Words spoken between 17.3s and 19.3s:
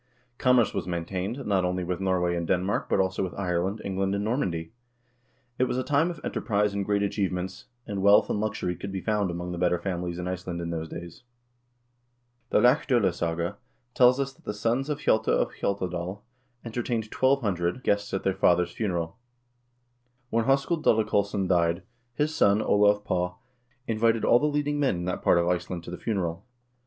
hundred (= 1440) guests at their father's funeral.